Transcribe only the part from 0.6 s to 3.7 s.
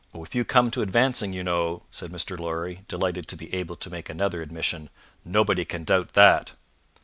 to advancing you know," said Mr. Lorry, delighted to be